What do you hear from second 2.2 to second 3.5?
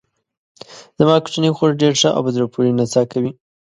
په زړه پورې نڅا کوي.